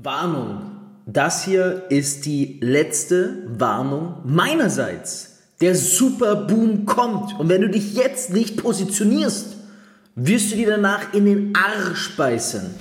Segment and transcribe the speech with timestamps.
[0.00, 0.60] Warnung.
[1.06, 5.38] Das hier ist die letzte Warnung meinerseits.
[5.60, 9.56] Der Superboom kommt und wenn du dich jetzt nicht positionierst,
[10.14, 12.76] wirst du dir danach in den Arsch beißen.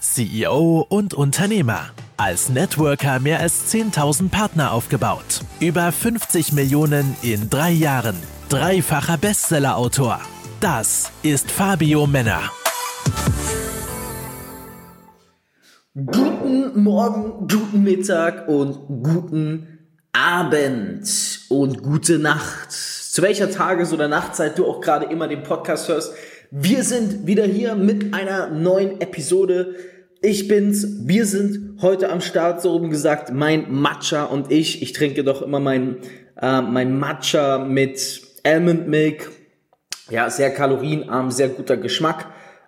[0.00, 1.90] CEO und Unternehmer.
[2.18, 5.42] Als Networker mehr als 10.000 Partner aufgebaut.
[5.60, 8.16] Über 50 Millionen in drei Jahren.
[8.48, 10.22] Dreifacher Bestsellerautor.
[10.58, 12.50] Das ist Fabio Männer.
[15.94, 19.78] Guten Morgen, guten Mittag und guten
[20.12, 22.72] Abend und gute Nacht.
[22.72, 26.14] Zu welcher Tages- oder Nachtzeit du auch gerade immer den Podcast hörst.
[26.50, 29.74] Wir sind wieder hier mit einer neuen Episode
[30.26, 34.82] ich bin's, wir sind heute am Start, so oben gesagt, mein Matcha und ich.
[34.82, 35.98] Ich trinke doch immer mein,
[36.40, 39.30] äh, mein Matcha mit Almond Milk.
[40.10, 42.26] Ja, sehr kalorienarm, sehr guter Geschmack.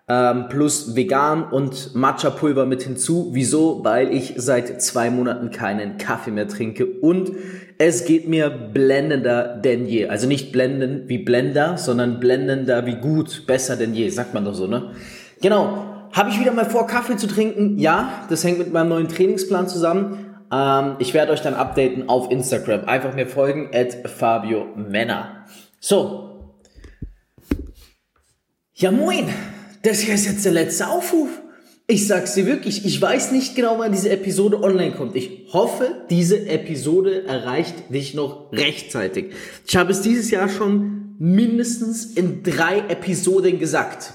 [0.08, 3.30] Ähm, plus vegan und Matcha-Pulver mit hinzu.
[3.32, 3.84] Wieso?
[3.84, 7.32] Weil ich seit zwei Monaten keinen Kaffee mehr trinke und
[7.78, 10.06] es geht mir blendender denn je.
[10.06, 14.54] Also nicht blendend wie Blender, sondern blendender wie gut, besser denn je, sagt man doch
[14.54, 14.92] so, ne?
[15.40, 15.87] Genau.
[16.12, 17.78] Habe ich wieder mal vor, Kaffee zu trinken?
[17.78, 20.36] Ja, das hängt mit meinem neuen Trainingsplan zusammen.
[20.50, 22.84] Ähm, ich werde euch dann updaten auf Instagram.
[22.86, 25.44] Einfach mir folgen, at Fabio Männer.
[25.80, 26.54] So.
[28.74, 29.28] Ja, moin.
[29.82, 31.28] Das hier ist jetzt der letzte Aufruf.
[31.86, 35.16] Ich sag's dir wirklich, ich weiß nicht genau, wann diese Episode online kommt.
[35.16, 39.32] Ich hoffe, diese Episode erreicht dich noch rechtzeitig.
[39.66, 44.12] Ich habe es dieses Jahr schon mindestens in drei Episoden gesagt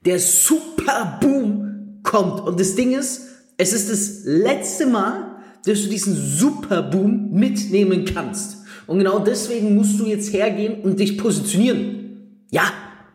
[0.00, 2.40] der Super Boom kommt.
[2.40, 3.22] Und das Ding ist,
[3.56, 8.64] es ist das letzte Mal, dass du diesen Super Boom mitnehmen kannst.
[8.86, 12.44] Und genau deswegen musst du jetzt hergehen und dich positionieren.
[12.50, 12.62] Ja,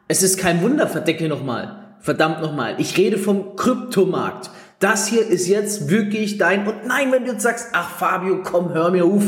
[0.08, 1.96] es ist kein Wunder, verdecke nochmal.
[2.00, 2.76] Verdammt nochmal.
[2.80, 4.50] Ich rede vom Kryptomarkt.
[4.80, 8.74] Das hier ist jetzt wirklich dein, und nein, wenn du jetzt sagst, ach Fabio, komm,
[8.74, 9.24] hör mir auf.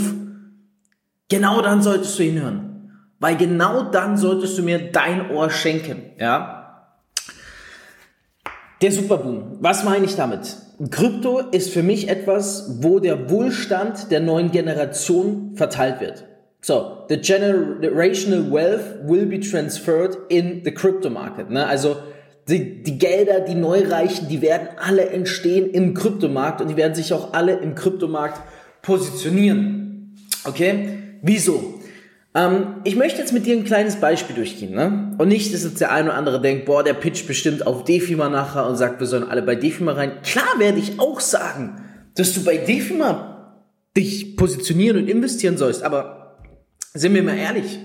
[1.29, 2.91] Genau dann solltest du hinhören.
[3.19, 6.62] Weil genau dann solltest du mir dein Ohr schenken, ja.
[8.83, 9.59] Der Superboom.
[9.61, 10.57] Was meine ich damit?
[10.91, 16.25] Krypto ist für mich etwas, wo der Wohlstand der neuen Generation verteilt wird.
[16.59, 21.49] So, the generational wealth will be transferred in the crypto market.
[21.49, 21.65] Ne?
[21.65, 21.95] Also
[22.49, 27.13] die, die Gelder, die Neureichen, die werden alle entstehen im Kryptomarkt und die werden sich
[27.13, 28.41] auch alle im Kryptomarkt
[28.81, 30.17] positionieren.
[30.43, 30.97] Okay?
[31.21, 31.75] Wieso?
[32.35, 35.15] Ähm, ich möchte jetzt mit dir ein kleines Beispiel durchgehen, ne?
[35.17, 38.29] Und nicht, dass jetzt der eine oder andere denkt, boah, der pitcht bestimmt auf Defima
[38.29, 40.21] nachher und sagt, wir sollen alle bei Defima rein.
[40.23, 41.81] Klar werde ich auch sagen,
[42.15, 43.61] dass du bei Defima
[43.95, 46.39] dich positionieren und investieren sollst, aber
[46.93, 47.79] sind wir mal ehrlich,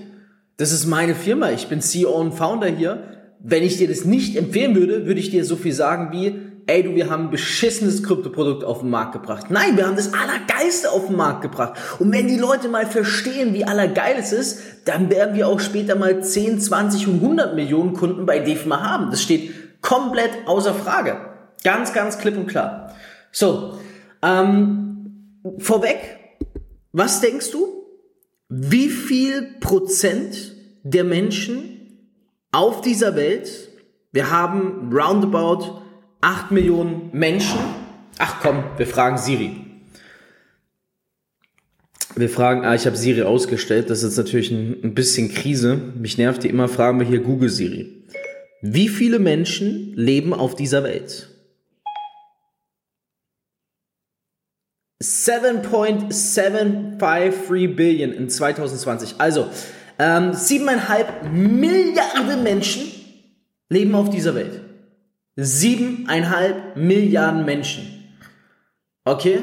[0.57, 3.03] das ist meine Firma, ich bin CEO und Founder hier.
[3.39, 6.35] Wenn ich dir das nicht empfehlen würde, würde ich dir so viel sagen wie,
[6.69, 9.47] ey du, wir haben ein beschissenes Kryptoprodukt auf den Markt gebracht.
[9.49, 11.73] Nein, wir haben das Allergeilste auf den Markt gebracht.
[11.97, 15.95] Und wenn die Leute mal verstehen, wie allergeil es ist, dann werden wir auch später
[15.95, 19.09] mal 10, 20 und 100 Millionen Kunden bei DEFMA haben.
[19.09, 21.17] Das steht komplett außer Frage.
[21.63, 22.93] Ganz, ganz klipp und klar.
[23.31, 23.79] So,
[24.21, 26.19] ähm, vorweg,
[26.91, 27.83] was denkst du?
[28.47, 32.09] Wie viel Prozent der Menschen
[32.51, 33.69] auf dieser Welt,
[34.11, 35.81] wir haben roundabout
[36.21, 37.59] 8 Millionen Menschen.
[38.17, 39.65] Ach komm, wir fragen Siri.
[42.15, 45.75] Wir fragen, ah, ich habe Siri ausgestellt, das ist jetzt natürlich ein, ein bisschen Krise.
[45.75, 48.03] Mich nervt die immer, fragen wir hier Google Siri.
[48.61, 51.29] Wie viele Menschen leben auf dieser Welt?
[55.01, 59.15] 7.753 Billion in 2020.
[59.17, 59.47] Also,
[59.97, 62.81] ähm, 7,5 Milliarden Menschen
[63.69, 64.59] leben auf dieser Welt.
[65.41, 68.11] Siebeneinhalb Milliarden Menschen.
[69.05, 69.39] Okay?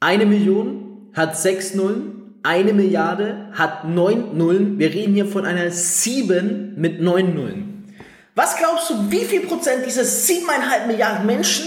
[0.00, 4.78] Eine Million hat sechs Nullen, eine Milliarde hat neun Nullen.
[4.78, 7.94] Wir reden hier von einer sieben mit neun Nullen.
[8.34, 11.66] Was glaubst du, wie viel Prozent dieser siebeneinhalb Milliarden Menschen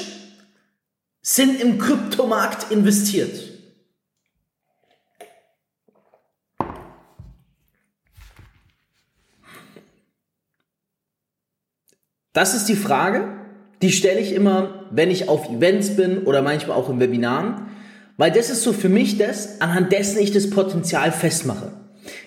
[1.22, 3.51] sind im Kryptomarkt investiert?
[12.34, 13.28] Das ist die Frage,
[13.82, 17.68] die stelle ich immer, wenn ich auf Events bin oder manchmal auch in Webinaren,
[18.18, 21.74] weil das ist so für mich das, anhand dessen ich das Potenzial festmache.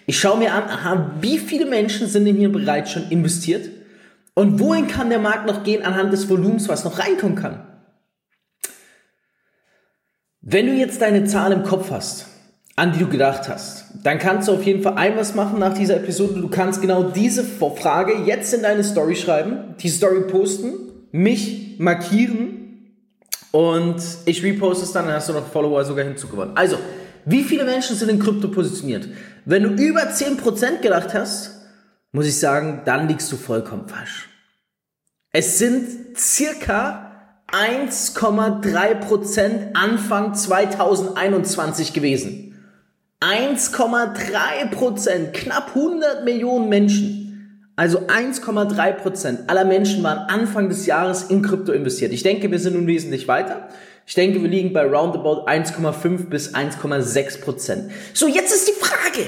[0.07, 3.71] Ich schaue mir an, aha, wie viele Menschen sind in hier bereits schon investiert
[4.35, 7.67] und wohin kann der Markt noch gehen anhand des Volumens, was noch reinkommen kann.
[10.41, 12.27] Wenn du jetzt deine Zahl im Kopf hast,
[12.77, 15.75] an die du gedacht hast, dann kannst du auf jeden Fall ein was machen nach
[15.75, 16.41] dieser Episode.
[16.41, 20.75] Du kannst genau diese Frage jetzt in deine Story schreiben, die Story posten,
[21.13, 22.91] mich markieren
[23.53, 26.57] und ich reposte es dann, dann hast du noch Follower sogar hinzugewonnen.
[26.57, 26.77] Also,
[27.25, 29.09] wie viele Menschen sind in Krypto positioniert?
[29.45, 31.61] Wenn du über 10% gedacht hast,
[32.11, 34.29] muss ich sagen, dann liegst du vollkommen falsch.
[35.33, 37.13] Es sind circa
[37.53, 42.54] 1,3% Anfang 2021 gewesen.
[43.25, 51.25] 1,3 Prozent, knapp 100 Millionen Menschen, also 1,3 Prozent aller Menschen waren Anfang des Jahres
[51.25, 52.13] in Krypto investiert.
[52.13, 53.69] Ich denke, wir sind nun wesentlich weiter.
[54.07, 57.91] Ich denke, wir liegen bei roundabout 1,5 bis 1,6 Prozent.
[58.13, 59.27] So, jetzt ist die Frage.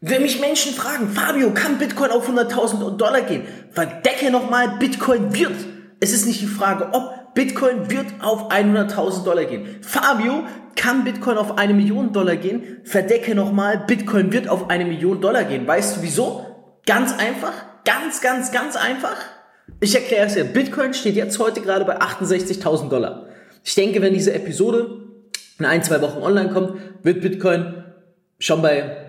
[0.00, 3.42] Wenn mich Menschen fragen, Fabio, kann Bitcoin auf 100.000 Dollar gehen?
[3.70, 5.54] Verdecke nochmal, Bitcoin wird.
[6.00, 9.78] Es ist nicht die Frage, ob Bitcoin wird auf 100.000 Dollar gehen.
[9.80, 10.42] Fabio,
[10.74, 12.80] kann Bitcoin auf eine Million Dollar gehen?
[12.82, 15.64] Verdecke nochmal, Bitcoin wird auf eine Million Dollar gehen.
[15.64, 16.44] Weißt du wieso?
[16.84, 17.52] Ganz einfach,
[17.84, 19.14] ganz, ganz, ganz einfach.
[19.78, 20.42] Ich erkläre es dir.
[20.42, 23.28] Bitcoin steht jetzt heute gerade bei 68.000 Dollar.
[23.62, 25.04] Ich denke, wenn diese Episode
[25.60, 27.84] in ein, zwei Wochen online kommt, wird Bitcoin
[28.40, 29.07] schon bei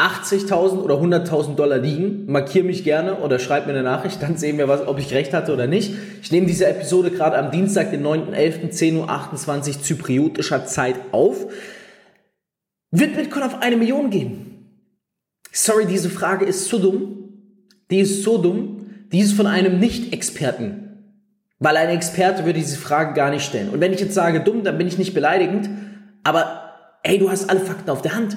[0.00, 4.56] 80.000 oder 100.000 Dollar liegen, markiere mich gerne oder schreib mir eine Nachricht, dann sehen
[4.56, 5.92] wir, was, ob ich recht hatte oder nicht.
[6.22, 11.46] Ich nehme diese Episode gerade am Dienstag, den 9.11., 10.28 Uhr zypriotischer Zeit auf.
[12.90, 14.50] Wird Bitcoin auf eine Million gehen?
[15.52, 17.18] Sorry, diese Frage ist so dumm.
[17.90, 18.86] Die ist so dumm.
[19.12, 20.86] Die ist von einem Nicht-Experten.
[21.58, 23.68] Weil ein Experte würde diese Frage gar nicht stellen.
[23.68, 25.68] Und wenn ich jetzt sage dumm, dann bin ich nicht beleidigend.
[26.24, 28.36] Aber hey, du hast alle Fakten auf der Hand.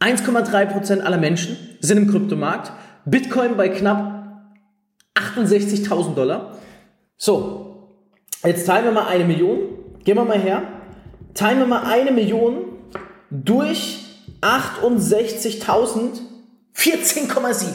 [0.00, 2.72] 1,3% aller Menschen sind im Kryptomarkt.
[3.04, 4.18] Bitcoin bei knapp
[5.14, 6.58] 68.000 Dollar.
[7.16, 7.88] So,
[8.44, 9.58] jetzt teilen wir mal eine Million.
[10.04, 10.62] Gehen wir mal her.
[11.34, 12.64] Teilen wir mal eine Million
[13.30, 14.04] durch
[14.40, 16.20] 68.000,
[16.76, 17.66] 14,7.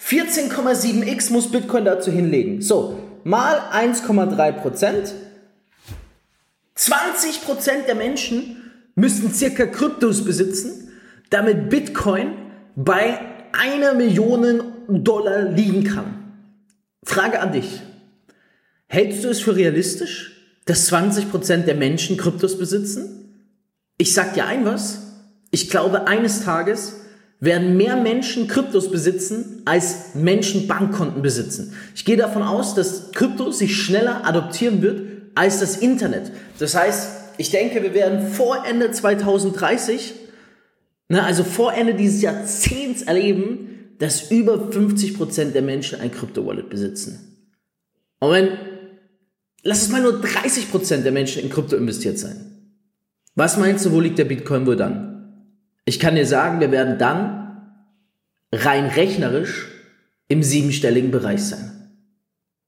[0.00, 2.62] 14,7x muss Bitcoin dazu hinlegen.
[2.62, 5.12] So, mal 1,3%
[6.76, 10.87] 20% der Menschen müssten circa Kryptos besitzen
[11.30, 12.32] damit Bitcoin
[12.76, 13.18] bei
[13.52, 16.14] einer Million Dollar liegen kann.
[17.04, 17.80] Frage an dich.
[18.86, 23.44] Hältst du es für realistisch, dass 20% der Menschen Kryptos besitzen?
[23.98, 25.02] Ich sag dir ein was.
[25.50, 27.00] Ich glaube, eines Tages
[27.40, 31.74] werden mehr Menschen Kryptos besitzen, als Menschen Bankkonten besitzen.
[31.94, 35.02] Ich gehe davon aus, dass Krypto sich schneller adoptieren wird
[35.34, 36.32] als das Internet.
[36.58, 40.14] Das heißt, ich denke, wir werden vor Ende 2030
[41.08, 47.38] na, also vor Ende dieses Jahrzehnts erleben, dass über 50% der Menschen ein Krypto-Wallet besitzen.
[48.20, 48.48] Und wenn,
[49.62, 52.72] lass es mal nur 30% der Menschen in Krypto investiert sein.
[53.34, 55.54] Was meinst du, wo liegt der Bitcoin wohl dann?
[55.84, 57.38] Ich kann dir sagen, wir werden dann
[58.52, 59.68] rein rechnerisch
[60.28, 61.90] im siebenstelligen Bereich sein.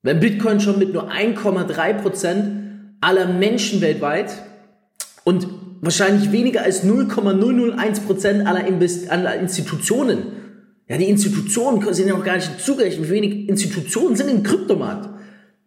[0.03, 2.61] Wenn Bitcoin schon mit nur 1,3%
[3.01, 4.33] aller Menschen weltweit
[5.25, 5.47] und
[5.81, 8.65] wahrscheinlich weniger als 0,001% aller,
[9.11, 10.23] aller Institutionen.
[10.89, 13.09] Ja, die Institutionen sind ja noch gar nicht zugerechnet.
[13.09, 15.09] Wie wenig Institutionen sind im Kryptomarkt?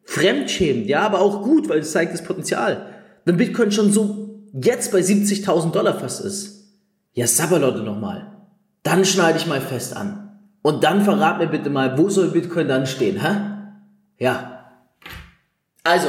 [0.04, 2.88] Fremdschämend, ja, aber auch gut, weil es zeigt das Potenzial.
[3.26, 6.74] Wenn Bitcoin schon so jetzt bei 70.000 Dollar fast ist,
[7.14, 8.34] ja, sabber Leute nochmal.
[8.84, 10.40] Dann schneide ich mal fest an.
[10.62, 13.36] Und dann verrat mir bitte mal, wo soll Bitcoin dann stehen, hä?
[14.18, 14.70] Ja.
[15.84, 16.08] Also,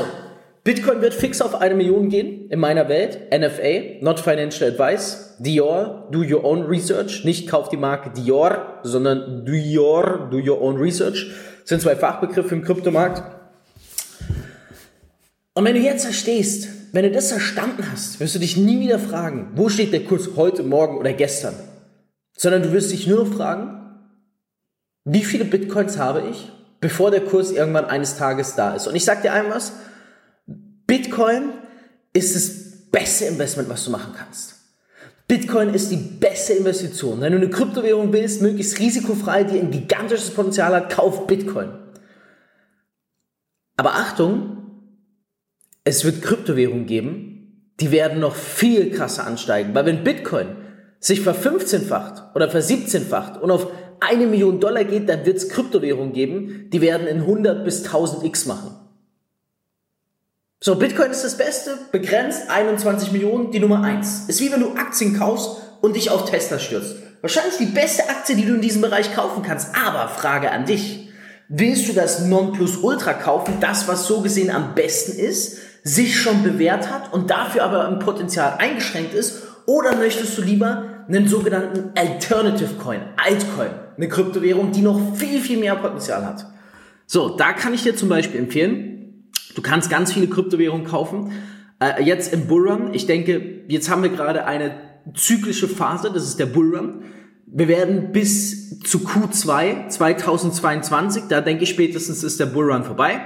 [0.64, 3.30] Bitcoin wird fix auf eine Million gehen in meiner Welt.
[3.30, 5.36] NFA, not financial advice.
[5.38, 7.22] Dior, do your own research.
[7.24, 11.30] Nicht kauf die Marke Dior, sondern Dior, do your own research.
[11.60, 13.22] Das sind zwei Fachbegriffe im Kryptomarkt.
[15.52, 18.98] Und wenn du jetzt verstehst, wenn du das verstanden hast, wirst du dich nie wieder
[18.98, 21.54] fragen, wo steht der Kurs heute, morgen oder gestern,
[22.36, 23.80] sondern du wirst dich nur noch fragen,
[25.04, 28.86] wie viele Bitcoins habe ich, bevor der Kurs irgendwann eines Tages da ist.
[28.86, 29.74] Und ich sag dir einmal was,
[30.86, 31.52] Bitcoin
[32.12, 32.50] ist das
[32.90, 34.54] beste Investment, was du machen kannst.
[35.26, 37.20] Bitcoin ist die beste Investition.
[37.20, 41.70] Wenn du eine Kryptowährung willst, möglichst risikofrei, die ein gigantisches Potenzial hat, kauf Bitcoin.
[43.76, 44.54] Aber Achtung,
[45.84, 49.74] es wird Kryptowährungen geben, die werden noch viel krasser ansteigen.
[49.74, 50.56] Weil wenn Bitcoin
[51.00, 53.68] sich ver15-facht oder ver17-facht und auf
[54.00, 58.24] eine Million Dollar geht, dann wird es Kryptowährungen geben, die werden in 100 bis 1000
[58.24, 58.76] x machen.
[60.66, 64.30] So, Bitcoin ist das Beste, begrenzt 21 Millionen, die Nummer 1.
[64.30, 66.96] Ist wie wenn du Aktien kaufst und dich auf Tesla stürzt.
[67.20, 69.76] Wahrscheinlich die beste Aktie, die du in diesem Bereich kaufen kannst.
[69.76, 71.10] Aber Frage an dich.
[71.48, 76.90] Willst du das Nonplusultra kaufen, das, was so gesehen am besten ist, sich schon bewährt
[76.90, 79.42] hat und dafür aber im Potenzial eingeschränkt ist?
[79.66, 83.68] Oder möchtest du lieber einen sogenannten Alternative Coin, Altcoin,
[83.98, 86.46] eine Kryptowährung, die noch viel, viel mehr Potenzial hat?
[87.06, 88.93] So, da kann ich dir zum Beispiel empfehlen,
[89.54, 91.32] du kannst ganz viele Kryptowährungen kaufen.
[91.80, 94.74] Äh, jetzt im Bullrun, ich denke, jetzt haben wir gerade eine
[95.14, 97.02] zyklische Phase, das ist der Bullrun.
[97.46, 103.20] Wir werden bis zu Q2 2022, da denke ich spätestens ist der Bullrun vorbei.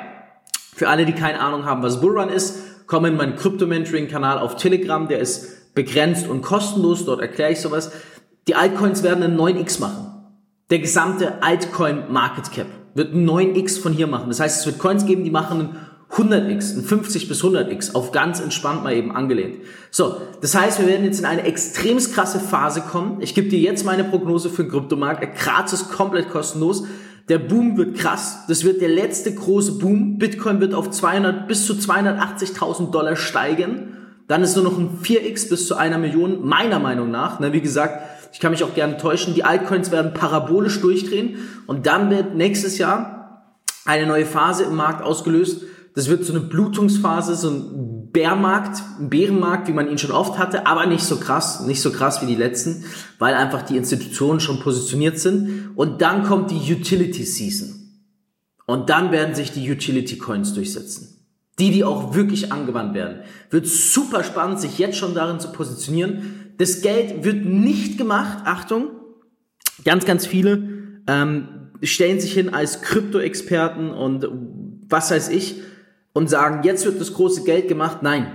[0.75, 5.09] Für alle, die keine Ahnung haben, was Bullrun ist, komm in meinen Krypto-Mentoring-Kanal auf Telegram,
[5.09, 7.93] der ist begrenzt und kostenlos, dort erkläre ich sowas.
[8.49, 10.07] Die Altcoins werden einen 9x machen.
[10.71, 14.29] Der gesamte Altcoin Market Cap wird ein 9x von hier machen.
[14.29, 15.77] Das heißt, es wird Coins geben, die machen einen
[16.11, 19.57] 100x, ein 50 bis 100x, auf ganz entspannt mal eben angelehnt.
[19.91, 23.21] So, das heißt, wir werden jetzt in eine extrem krasse Phase kommen.
[23.21, 25.23] Ich gebe dir jetzt meine Prognose für den Kryptomarkt.
[25.23, 26.85] Der Graz ist komplett kostenlos.
[27.29, 28.45] Der Boom wird krass.
[28.49, 30.19] Das wird der letzte große Boom.
[30.19, 33.95] Bitcoin wird auf 200 bis zu 280.000 Dollar steigen.
[34.29, 37.39] Dann ist nur noch ein 4x bis zu einer Million, meiner Meinung nach.
[37.39, 39.35] Na, wie gesagt, ich kann mich auch gerne täuschen.
[39.35, 41.37] Die Altcoins werden parabolisch durchdrehen
[41.67, 45.63] und dann wird nächstes Jahr eine neue Phase im Markt ausgelöst,
[45.99, 50.39] das wird so eine Blutungsphase, so ein Bärmarkt, ein Bärenmarkt, wie man ihn schon oft
[50.39, 52.85] hatte, aber nicht so krass, nicht so krass wie die letzten,
[53.19, 55.73] weil einfach die Institutionen schon positioniert sind.
[55.75, 57.75] Und dann kommt die Utility Season.
[58.65, 61.27] Und dann werden sich die Utility Coins durchsetzen.
[61.59, 63.23] Die, die auch wirklich angewandt werden.
[63.51, 66.53] Wird super spannend, sich jetzt schon darin zu positionieren.
[66.59, 68.91] Das Geld wird nicht gemacht, Achtung,
[69.85, 70.63] ganz, ganz viele
[71.09, 71.49] ähm,
[71.83, 74.29] stellen sich hin als Krypto-Experten und
[74.89, 75.57] was weiß ich,
[76.13, 77.99] und sagen, jetzt wird das große Geld gemacht.
[78.03, 78.27] Nein,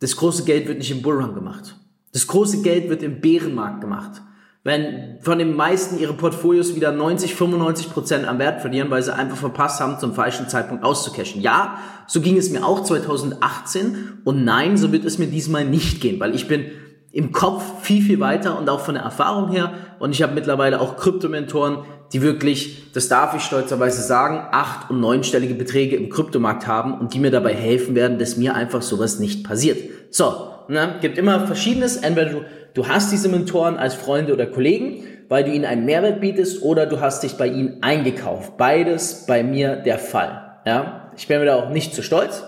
[0.00, 1.76] das große Geld wird nicht im Bullrun gemacht.
[2.12, 4.22] Das große Geld wird im Bärenmarkt gemacht.
[4.64, 9.14] Wenn von den meisten ihre Portfolios wieder 90, 95 Prozent am Wert verlieren, weil sie
[9.14, 11.40] einfach verpasst haben, zum falschen Zeitpunkt auszucashen.
[11.40, 16.00] Ja, so ging es mir auch 2018 und nein, so wird es mir diesmal nicht
[16.00, 16.66] gehen, weil ich bin
[17.12, 20.80] im Kopf viel, viel weiter und auch von der Erfahrung her und ich habe mittlerweile
[20.80, 21.78] auch Kryptomentoren,
[22.12, 27.14] die wirklich, das darf ich stolzerweise sagen, acht- und neunstellige Beträge im Kryptomarkt haben und
[27.14, 29.78] die mir dabei helfen werden, dass mir einfach sowas nicht passiert.
[30.10, 31.98] So, ne, gibt immer Verschiedenes.
[31.98, 32.40] Entweder du,
[32.74, 36.86] du hast diese Mentoren als Freunde oder Kollegen, weil du ihnen einen Mehrwert bietest, oder
[36.86, 38.56] du hast dich bei ihnen eingekauft.
[38.56, 40.60] Beides bei mir der Fall.
[40.64, 42.44] Ja, ich bin mir da auch nicht zu stolz.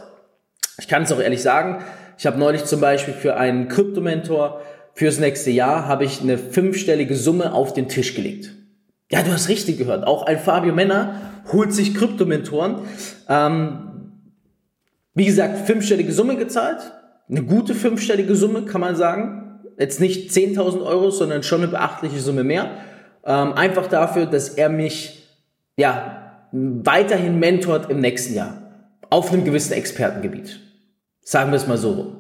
[0.78, 1.84] Ich kann es auch ehrlich sagen.
[2.16, 4.62] Ich habe neulich zum Beispiel für einen Kryptomentor
[4.94, 8.50] fürs nächste Jahr habe ich eine fünfstellige Summe auf den Tisch gelegt.
[9.10, 10.06] Ja, du hast richtig gehört.
[10.06, 11.20] Auch ein Fabio Männer
[11.52, 12.76] holt sich Kryptomentoren.
[13.28, 13.90] Ähm,
[15.14, 16.92] wie gesagt, fünfstellige Summe gezahlt.
[17.28, 19.60] Eine gute fünfstellige Summe, kann man sagen.
[19.78, 22.70] Jetzt nicht 10.000 Euro, sondern schon eine beachtliche Summe mehr.
[23.24, 25.26] Ähm, einfach dafür, dass er mich,
[25.76, 28.58] ja, weiterhin mentort im nächsten Jahr.
[29.10, 30.60] Auf einem gewissen Expertengebiet.
[31.20, 32.16] Sagen wir es mal so.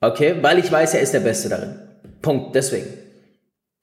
[0.00, 0.36] Okay?
[0.40, 1.80] Weil ich weiß, er ist der Beste darin.
[2.22, 2.54] Punkt.
[2.54, 2.86] Deswegen.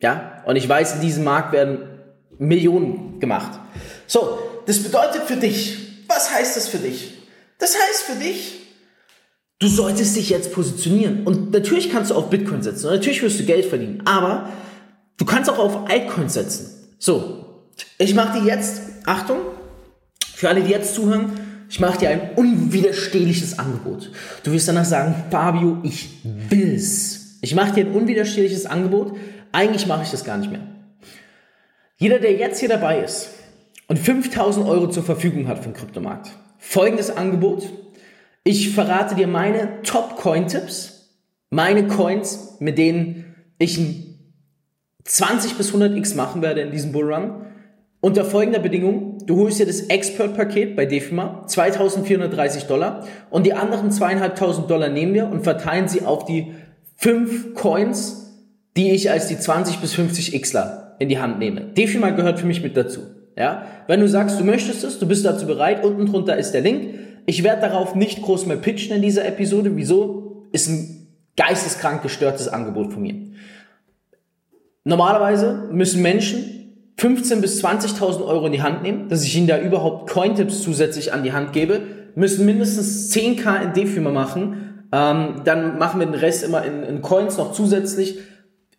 [0.02, 0.44] Ja?
[0.46, 1.95] Und ich weiß, in diesem Markt werden
[2.38, 3.60] Millionen gemacht.
[4.08, 5.78] So, das bedeutet für dich,
[6.08, 7.14] was heißt das für dich?
[7.60, 8.62] Das heißt für dich,
[9.60, 11.24] du solltest dich jetzt positionieren.
[11.26, 14.50] Und natürlich kannst du auf Bitcoin setzen und natürlich wirst du Geld verdienen, aber
[15.18, 16.96] du kannst auch auf Altcoins setzen.
[17.00, 17.66] So,
[17.98, 19.38] ich mache dir jetzt, Achtung,
[20.36, 21.40] für alle, die jetzt zuhören,
[21.70, 24.12] ich mache dir ein unwiderstehliches Angebot.
[24.44, 27.38] Du wirst danach sagen, Fabio, ich will's.
[27.42, 29.16] Ich mache dir ein unwiderstehliches Angebot.
[29.52, 30.62] Eigentlich mache ich das gar nicht mehr.
[31.98, 33.30] Jeder, der jetzt hier dabei ist
[33.88, 37.70] und 5000 Euro zur Verfügung hat für den Kryptomarkt, folgendes Angebot.
[38.44, 41.10] Ich verrate dir meine Top-Coin-Tipps,
[41.52, 43.80] meine Coins, mit denen ich
[45.06, 47.46] 20 bis 100x machen werde in diesem Bullrun.
[48.02, 53.90] Unter folgender Bedingung, du holst dir das Expert-Paket bei Defima, 2430 Dollar und die anderen
[53.90, 56.54] zweieinhalbtausend Dollar nehmen wir und verteilen sie auf die
[56.98, 58.34] fünf Coins,
[58.76, 61.62] die ich als die 20 bis 50 Xler in die Hand nehme.
[61.62, 63.02] Defima gehört für mich mit dazu.
[63.38, 63.66] Ja?
[63.88, 66.96] Wenn du sagst, du möchtest es, du bist dazu bereit, unten drunter ist der Link.
[67.26, 69.76] Ich werde darauf nicht groß mehr pitchen in dieser Episode.
[69.76, 70.48] Wieso?
[70.52, 73.16] Ist ein geisteskrank gestörtes Angebot von mir.
[74.84, 76.56] Normalerweise müssen Menschen
[76.98, 81.12] 15.000 bis 20.000 Euro in die Hand nehmen, dass ich ihnen da überhaupt Cointips zusätzlich
[81.12, 81.82] an die Hand gebe,
[82.16, 87.02] müssen mindestens 10k in Defima machen, ähm, dann machen wir den Rest immer in, in
[87.02, 88.20] Coins noch zusätzlich.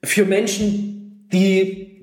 [0.03, 1.96] Für Menschen, die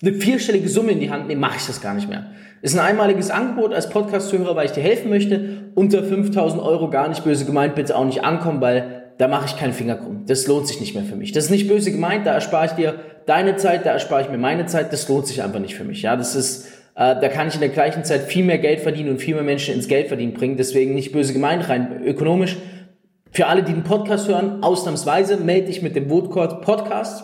[0.00, 2.30] eine vierstellige Summe in die Hand nehmen, mache ich das gar nicht mehr.
[2.62, 5.70] Ist ein einmaliges Angebot als Podcast-Hörer, weil ich dir helfen möchte.
[5.74, 9.56] Unter 5000 Euro gar nicht böse gemeint, bitte auch nicht ankommen, weil da mache ich
[9.56, 10.24] keinen Finger krumm.
[10.26, 11.32] Das lohnt sich nicht mehr für mich.
[11.32, 12.94] Das ist nicht böse gemeint, da erspare ich dir
[13.26, 16.02] deine Zeit, da erspare ich mir meine Zeit, das lohnt sich einfach nicht für mich.
[16.02, 19.10] Ja, das ist Äh, da kann ich in der gleichen Zeit viel mehr Geld verdienen
[19.10, 20.56] und viel mehr Menschen ins Geld verdienen bringen.
[20.56, 22.56] Deswegen nicht böse gemeint, rein ökonomisch.
[23.30, 27.22] Für alle, die den Podcast hören, ausnahmsweise melde dich mit dem Vote Podcast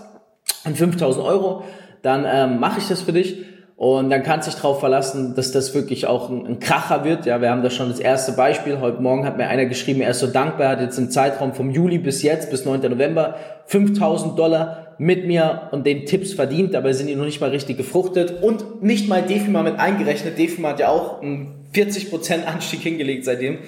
[0.62, 1.64] an 5000 Euro.
[2.04, 3.38] Dann ähm, mache ich das für dich.
[3.76, 7.26] Und dann kannst du dich darauf verlassen, dass das wirklich auch ein, ein, Kracher wird.
[7.26, 8.78] Ja, wir haben da schon das erste Beispiel.
[8.78, 11.70] Heute Morgen hat mir einer geschrieben, er ist so dankbar, hat jetzt im Zeitraum vom
[11.70, 12.82] Juli bis jetzt, bis 9.
[12.82, 16.75] November, 5000 Dollar mit mir und den Tipps verdient.
[16.75, 20.38] Dabei sind die noch nicht mal richtig gefruchtet und nicht mal Defima mit eingerechnet.
[20.38, 23.58] Defima hat ja auch einen 40% Anstieg hingelegt seitdem.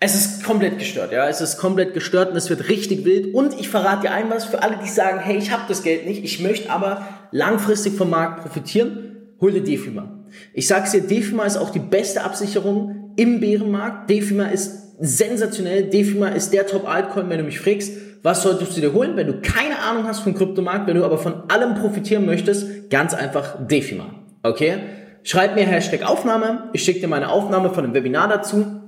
[0.00, 1.28] Es ist komplett gestört, ja.
[1.28, 3.34] Es ist komplett gestört und es wird richtig wild.
[3.34, 6.06] Und ich verrate dir ein was für alle, die sagen, hey, ich habe das Geld
[6.06, 10.08] nicht, ich möchte aber langfristig vom Markt profitieren hol dir Defima.
[10.52, 14.08] Ich sag's dir, Defima ist auch die beste Absicherung im Bärenmarkt.
[14.10, 15.90] Defima ist sensationell.
[15.90, 17.92] Defima ist der Top-Altcoin, wenn du mich fragst.
[18.22, 21.18] Was solltest du dir holen, wenn du keine Ahnung hast vom Kryptomarkt, wenn du aber
[21.18, 22.88] von allem profitieren möchtest?
[22.88, 24.06] Ganz einfach Defima.
[24.42, 24.78] Okay?
[25.24, 26.70] Schreib mir Hashtag Aufnahme.
[26.72, 28.80] Ich schicke dir meine Aufnahme von dem Webinar dazu.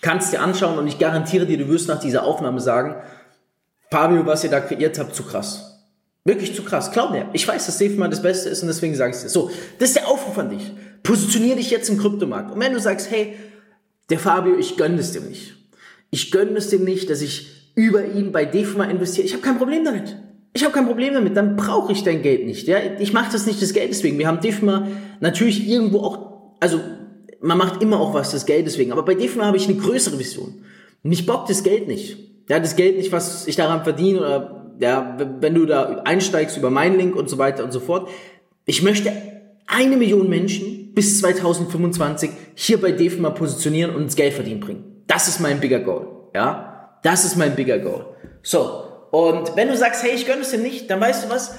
[0.00, 2.96] Kannst dir anschauen und ich garantiere dir, du wirst nach dieser Aufnahme sagen,
[3.90, 5.68] Fabio, was ihr da kreiert habt, zu krass.
[6.24, 6.92] Wirklich zu krass.
[6.92, 7.26] Glaub mir.
[7.32, 9.28] Ich weiß, dass SafeMind das Beste ist und deswegen sage ich es dir.
[9.30, 10.72] So, das ist der Aufruf an dich.
[11.02, 12.52] Positionier dich jetzt im Kryptomarkt.
[12.52, 13.34] Und wenn du sagst, hey,
[14.10, 15.54] der Fabio, ich gönne es dem nicht.
[16.10, 19.26] Ich gönne es dem nicht, dass ich über ihn bei DeFi investiere.
[19.26, 20.16] Ich habe kein Problem damit.
[20.52, 21.36] Ich habe kein Problem damit.
[21.36, 22.66] Dann brauche ich dein Geld nicht.
[22.68, 22.78] Ja?
[22.98, 24.18] Ich mache das nicht des Geldes wegen.
[24.18, 24.80] Wir haben DeFi
[25.20, 26.80] natürlich irgendwo auch, also
[27.40, 28.92] man macht immer auch was des Geldes wegen.
[28.92, 30.64] Aber bei DeFi habe ich eine größere Vision.
[31.02, 32.18] Und ich bock das Geld nicht.
[32.48, 36.70] Ja, das Geld nicht, was ich daran verdiene oder ja, wenn du da einsteigst über
[36.70, 38.08] meinen Link und so weiter und so fort.
[38.64, 39.12] Ich möchte
[39.66, 45.02] eine Million Menschen bis 2025 hier bei DEFMA positionieren und ins Geld verdienen bringen.
[45.06, 46.06] Das ist mein bigger Goal.
[46.34, 48.06] Ja, das ist mein bigger Goal.
[48.42, 48.84] So.
[49.10, 51.54] Und wenn du sagst, hey, ich gönne es dir nicht, dann weißt du was?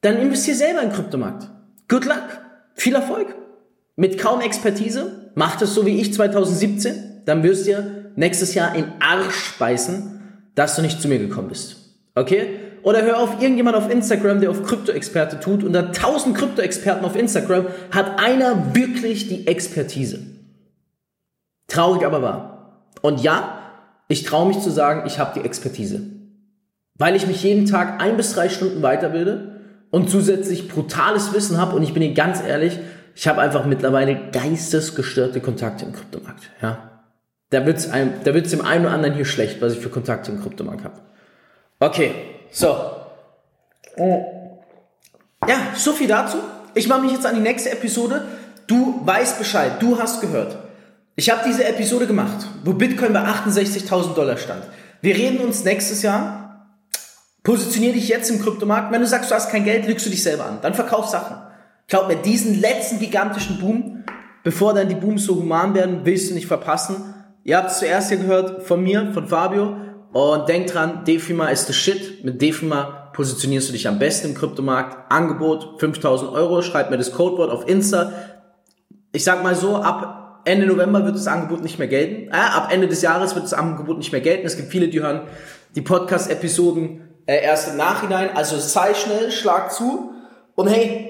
[0.00, 1.48] Dann investier selber in Kryptomarkt.
[1.88, 2.40] Good luck.
[2.74, 3.34] Viel Erfolg.
[4.00, 5.30] Mit kaum Expertise.
[5.34, 7.20] Mach das so wie ich 2017.
[7.26, 10.22] Dann wirst du dir nächstes Jahr in Arsch beißen,
[10.54, 11.76] dass du nicht zu mir gekommen bist.
[12.14, 12.60] Okay?
[12.82, 15.62] Oder hör auf irgendjemand auf Instagram, der auf Krypto-Experte tut.
[15.62, 20.20] Unter 1000 Krypto-Experten auf Instagram hat einer wirklich die Expertise.
[21.68, 22.86] Traurig aber wahr.
[23.02, 23.58] Und ja,
[24.08, 26.00] ich traue mich zu sagen, ich habe die Expertise.
[26.96, 31.76] Weil ich mich jeden Tag ein bis drei Stunden weiterbilde und zusätzlich brutales Wissen habe.
[31.76, 32.78] Und ich bin hier ganz ehrlich,
[33.20, 36.44] ich habe einfach mittlerweile geistesgestörte Kontakte im Kryptomarkt.
[36.62, 37.02] Ja?
[37.50, 40.32] Da wird es da wird's dem einen oder anderen hier schlecht, was ich für Kontakte
[40.32, 40.94] im Kryptomarkt habe.
[41.80, 42.14] Okay,
[42.50, 42.66] so.
[45.46, 46.38] Ja, so viel dazu.
[46.72, 48.24] Ich mache mich jetzt an die nächste Episode.
[48.66, 50.56] Du weißt Bescheid, du hast gehört.
[51.14, 54.62] Ich habe diese Episode gemacht, wo Bitcoin bei 68.000 Dollar stand.
[55.02, 56.70] Wir reden uns nächstes Jahr.
[57.42, 58.90] Positionier dich jetzt im Kryptomarkt.
[58.90, 60.60] Wenn du sagst, du hast kein Geld, lügst du dich selber an.
[60.62, 61.49] Dann verkauf Sachen.
[61.90, 64.04] Glaub mir, diesen letzten gigantischen Boom,
[64.44, 67.14] bevor dann die Booms so human werden, willst du nicht verpassen.
[67.42, 69.76] Ihr habt es zuerst hier gehört von mir, von Fabio.
[70.12, 72.24] Und denk dran, Defima ist the shit.
[72.24, 75.10] Mit Defima positionierst du dich am besten im Kryptomarkt.
[75.10, 76.62] Angebot 5000 Euro.
[76.62, 78.12] Schreib mir das Codewort auf Insta.
[79.10, 82.28] Ich sag mal so, ab Ende November wird das Angebot nicht mehr gelten.
[82.28, 84.46] Äh, ab Ende des Jahres wird das Angebot nicht mehr gelten.
[84.46, 85.22] Es gibt viele, die hören
[85.74, 88.30] die Podcast-Episoden äh, erst im Nachhinein.
[88.32, 90.12] Also sei schnell, schlag zu.
[90.54, 91.09] Und hey,